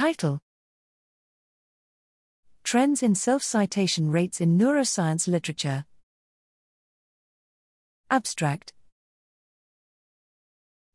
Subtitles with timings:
[0.00, 0.40] Title
[2.64, 5.84] Trends in Self Citation Rates in Neuroscience Literature.
[8.10, 8.72] Abstract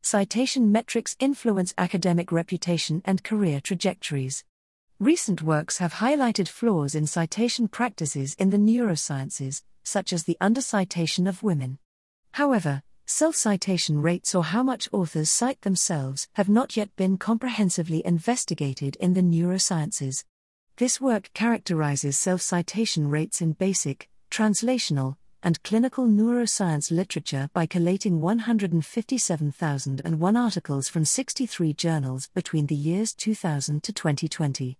[0.02, 4.42] Citation metrics influence academic reputation and career trajectories.
[4.98, 11.28] Recent works have highlighted flaws in citation practices in the neurosciences, such as the undercitation
[11.28, 11.78] of women.
[12.32, 18.04] However, self citation rates or how much authors cite themselves have not yet been comprehensively
[18.04, 20.24] investigated in the neurosciences.
[20.76, 28.20] This work characterizes self citation rates in basic, translational, and clinical neuroscience literature by collating
[28.20, 34.78] 157,001 articles from 63 journals between the years 2000 to 2020.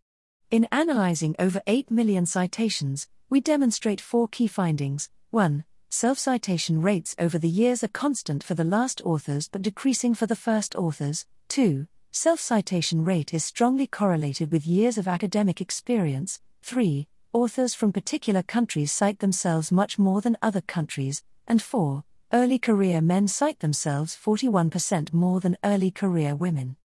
[0.50, 5.10] In analyzing over 8 million citations, we demonstrate four key findings.
[5.30, 5.64] 1.
[5.90, 10.26] Self citation rates over the years are constant for the last authors but decreasing for
[10.26, 11.26] the first authors.
[11.48, 11.86] 2.
[12.10, 16.40] Self citation rate is strongly correlated with years of academic experience.
[16.62, 17.06] 3.
[17.32, 21.22] Authors from particular countries cite themselves much more than other countries.
[21.46, 22.02] And 4.
[22.32, 26.76] Early career men cite themselves 41% more than early career women.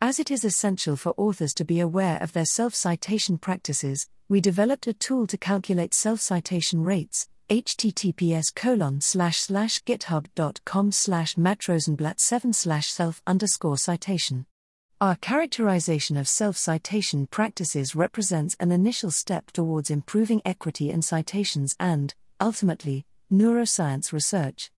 [0.00, 4.40] As it is essential for authors to be aware of their self citation practices, we
[4.40, 7.28] developed a tool to calculate self citation rates.
[7.48, 14.46] Https colon slash slash github.com slash mattrosenblatt 7 slash self underscore citation.
[15.00, 21.76] Our characterization of self citation practices represents an initial step towards improving equity in citations
[21.78, 24.70] and, ultimately, neuroscience research.